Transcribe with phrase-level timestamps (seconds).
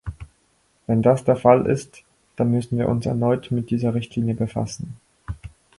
[0.87, 2.03] Wenn das der Fall ist,
[2.35, 4.95] dann müssen wir uns erneut mit dieser Richtlinie befassen.